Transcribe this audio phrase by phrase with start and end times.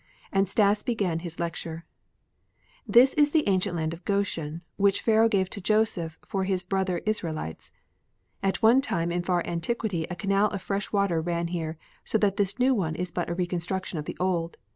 [0.31, 1.85] And Stas began his lecture:
[2.87, 7.03] "This is the ancient land of Goshen, which Pharaoh gave to Joseph for his brother
[7.05, 7.71] Israelites.
[8.41, 12.37] At one time in far antiquity a canal of fresh water ran here so that
[12.37, 14.57] this new one is but a reconstruction of the old.